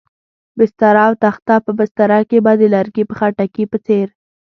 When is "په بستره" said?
1.65-2.19